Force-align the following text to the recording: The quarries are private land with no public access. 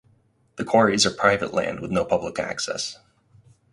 The 0.55 0.63
quarries 0.65 1.05
are 1.05 1.11
private 1.11 1.53
land 1.53 1.79
with 1.79 1.91
no 1.91 2.03
public 2.03 2.39
access. 2.39 2.97